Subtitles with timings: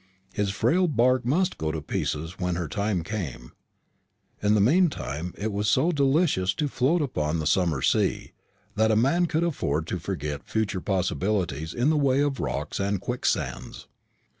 [0.33, 3.51] His frail bark must go to pieces when her time came.
[4.41, 8.31] In the meanwhile it was so delicious to float upon the summer sea,
[8.75, 12.99] that a man could afford to forget future possibilities in the way of rocks and
[12.99, 13.87] quicksands.